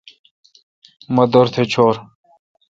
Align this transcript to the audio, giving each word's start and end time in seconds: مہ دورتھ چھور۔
مہ 1.13 1.23
دورتھ 1.31 1.57
چھور۔ 1.71 1.95